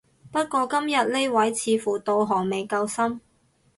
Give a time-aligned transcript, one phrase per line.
[0.31, 3.21] 不過今日呢位似乎道行未夠深